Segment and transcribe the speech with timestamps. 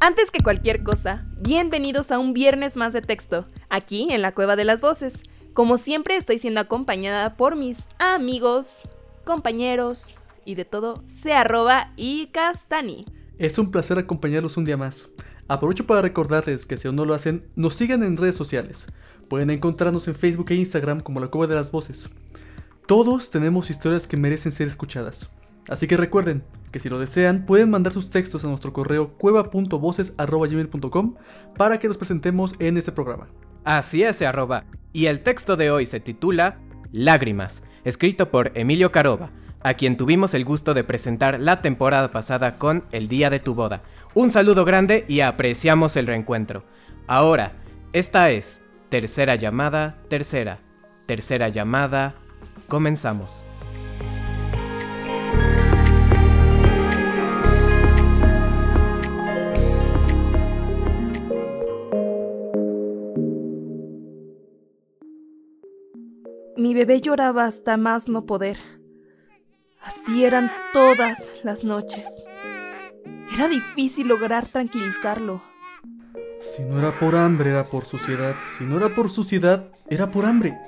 [0.00, 4.54] Antes que cualquier cosa, bienvenidos a un viernes más de texto, aquí en la Cueva
[4.54, 5.24] de las Voces.
[5.54, 8.88] Como siempre estoy siendo acompañada por mis amigos,
[9.24, 13.06] compañeros y de todo, se arroba y castani.
[13.38, 15.08] Es un placer acompañarlos un día más.
[15.48, 18.86] Aprovecho para recordarles que si aún no lo hacen, nos sigan en redes sociales.
[19.28, 22.08] Pueden encontrarnos en Facebook e Instagram como La Cueva de las Voces.
[22.86, 25.28] Todos tenemos historias que merecen ser escuchadas.
[25.68, 31.14] Así que recuerden que si lo desean, pueden mandar sus textos a nuestro correo cueva.voces.gmail.com
[31.56, 33.28] para que los presentemos en este programa.
[33.64, 34.64] Así es, arroba.
[34.92, 36.58] Y el texto de hoy se titula
[36.92, 42.56] Lágrimas, escrito por Emilio Caroba, a quien tuvimos el gusto de presentar la temporada pasada
[42.58, 43.82] con El Día de tu Boda.
[44.14, 46.64] Un saludo grande y apreciamos el reencuentro.
[47.06, 47.52] Ahora,
[47.92, 50.58] esta es tercera llamada, tercera.
[51.06, 52.14] Tercera llamada,
[52.68, 53.44] comenzamos.
[66.58, 68.58] Mi bebé lloraba hasta más no poder.
[69.80, 72.26] Así eran todas las noches.
[73.32, 75.40] Era difícil lograr tranquilizarlo.
[76.40, 78.34] Si no era por hambre, era por suciedad.
[78.56, 80.58] Si no era por suciedad, era por hambre.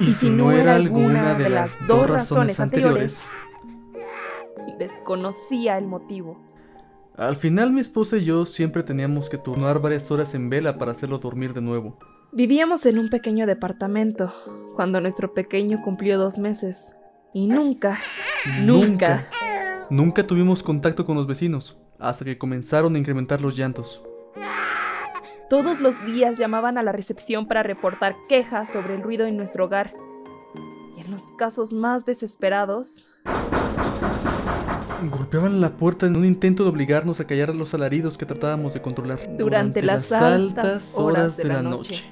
[0.00, 3.22] Y si no era alguna de las dos razones anteriores,
[4.78, 6.42] desconocía el motivo.
[7.18, 10.92] Al final mi esposa y yo siempre teníamos que turnar varias horas en vela para
[10.92, 11.98] hacerlo dormir de nuevo.
[12.30, 14.32] Vivíamos en un pequeño departamento
[14.76, 16.94] cuando nuestro pequeño cumplió dos meses.
[17.32, 17.98] Y nunca,
[18.62, 19.28] nunca,
[19.90, 24.02] Nunca tuvimos contacto con los vecinos, hasta que comenzaron a incrementar los llantos.
[25.48, 29.64] todos los días llamaban a la recepción para reportar quejas sobre el ruido en nuestro
[29.64, 29.94] hogar.
[30.96, 33.08] Y en los casos más desesperados,
[35.10, 38.82] Golpeaban la puerta en un intento de obligarnos a callar los alaridos que tratábamos de
[38.82, 39.20] controlar.
[39.38, 42.04] Durante las altas horas de la noche.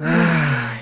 [0.00, 0.74] Ay,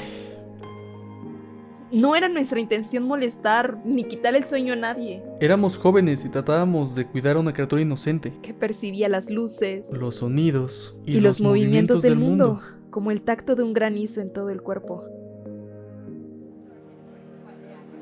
[1.93, 6.95] no era nuestra intención molestar ni quitar el sueño a nadie, éramos jóvenes y tratábamos
[6.95, 8.33] de cuidar a una criatura inocente.
[8.43, 13.63] que percibía las luces Los sonidos y, los, movimientos, del mundo, como el tacto de
[13.63, 15.03] un granizo en todo el cuerpo.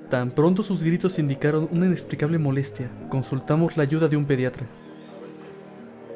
[0.09, 4.67] Tan pronto sus gritos indicaron una inexplicable molestia, consultamos la ayuda de un pediatra.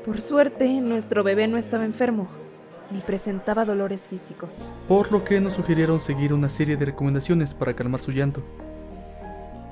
[0.04, 2.28] Por suerte, nuestro bebé no estaba enfermo,
[2.94, 4.66] ni presentaba dolores físicos.
[4.88, 8.43] Por lo que nos sugirieron seguir una serie de recomendaciones para calmar su llanto.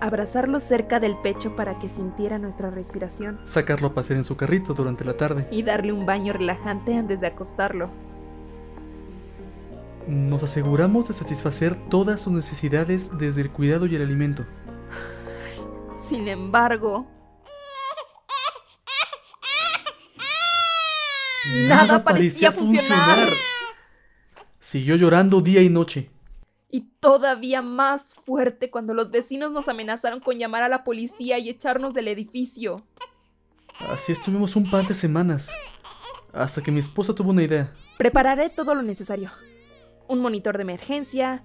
[0.01, 4.75] Abrazarlo cerca del pecho para que sintiera nuestra respiración Sacarlo a pasear en su carrito
[4.75, 5.47] durante la tarde.
[5.53, 7.89] y darle un baño relajante antes de acostarlo.
[10.09, 14.45] Nos aseguramos de satisfacer todas sus necesidades desde el cuidado y el alimento.
[15.97, 17.07] Sin embargo,
[21.69, 23.29] Nada parecía funcionar.
[24.61, 26.11] Siguió llorando día y noche.
[26.75, 31.51] y todavía más fuerte cuando los vecinos nos amenazaron con llamar a la policía y
[31.51, 32.87] echarnos del edificio.
[33.91, 35.51] Así estuvimos un par de semanas.
[36.33, 37.75] Hasta que mi esposa tuvo una idea.
[37.99, 39.31] Prepararé todo lo necesario.
[40.09, 41.45] Un monitor de emergencia,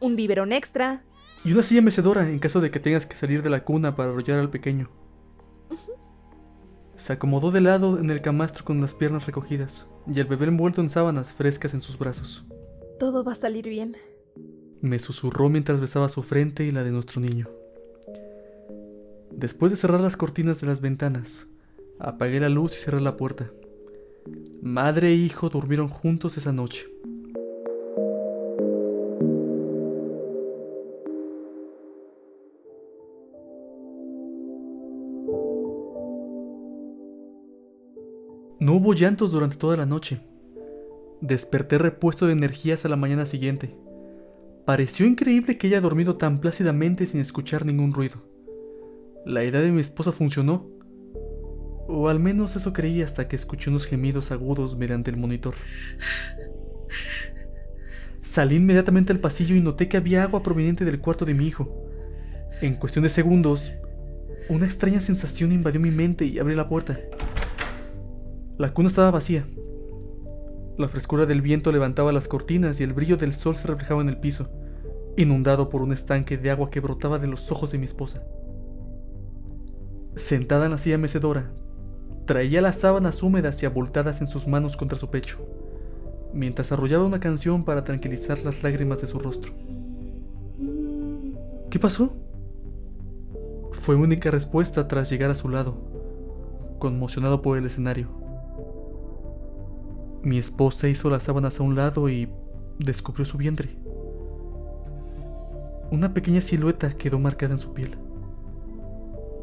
[0.00, 1.02] un biberón extra,
[1.44, 4.10] Y una silla mecedora en caso de que tengas que salir de la cuna para
[4.10, 4.90] arrollar al pequeño.
[6.98, 10.80] Se acomodó de lado en el camastro con las piernas recogidas y el bebé envuelto
[10.80, 12.44] en sábanas frescas en sus brazos.
[12.98, 13.96] todo va a salir bien.
[14.80, 17.48] Me susurró mientras besaba su frente y la de nuestro niño.
[19.30, 21.46] Después de cerrar las cortinas de las ventanas,
[22.00, 23.48] apagué la luz y cerré la puerta.
[24.60, 26.88] Madre e hijo durmieron juntos esa noche.
[38.68, 40.20] No hubo llantos durante toda la noche.
[41.22, 43.74] Desperté repuesto de energías a la mañana siguiente.
[44.66, 48.16] Pareció increíble que haya dormido tan plácidamente sin escuchar ningún ruido.
[49.24, 50.68] La idea de mi esposa funcionó.
[51.88, 55.54] O al menos eso creí hasta que escuché unos gemidos agudos mediante el monitor.
[58.20, 61.88] Salí inmediatamente al pasillo y noté que había agua proveniente del cuarto de mi hijo.
[62.60, 63.72] En cuestión de segundos,
[64.50, 66.98] Una extraña sensación invadió mi mente y abrí la puerta.
[68.58, 69.46] La cuna estaba vacía.
[70.78, 74.08] La frescura del viento levantaba las cortinas y el brillo del sol se reflejaba en
[74.08, 74.48] el piso,
[75.16, 78.24] inundado por un estanque de agua que brotaba de los ojos de mi esposa.
[80.16, 81.52] Sentada en la silla mecedora,
[82.26, 85.38] traía las sábanas húmedas y abultadas en sus manos contra su pecho,
[86.34, 89.52] mientras arrollaba una canción para tranquilizar las lágrimas de su rostro.
[91.70, 92.12] ¿Qué pasó?
[93.70, 95.76] Fue única respuesta tras llegar a su lado,
[96.80, 98.17] conmocionado por el escenario.
[100.22, 102.28] Mi esposa hizo las sábanas a un lado y
[102.78, 103.70] descubrió su vientre.
[105.90, 107.96] Una pequeña silueta quedó marcada en su piel.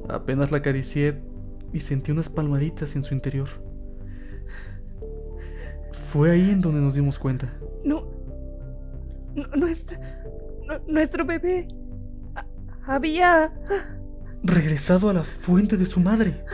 [0.10, 1.22] Apenas la acaricié
[1.74, 3.48] y sentí unas palmaditas en su interior.
[6.12, 7.52] Fue ahí en donde nos dimos cuenta.
[7.84, 8.08] No.
[9.36, 9.98] no nuestro,
[10.68, 11.68] no- nuestro bebé.
[12.36, 12.46] ha-
[12.96, 13.54] Había.
[14.44, 16.46] Regresado a la fuente de su madre.